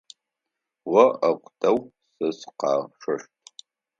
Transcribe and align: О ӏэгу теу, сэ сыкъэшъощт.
О 1.03 1.05
ӏэгу 1.19 1.49
теу, 1.59 1.77
сэ 2.15 2.27
сыкъэшъощт. 2.37 3.31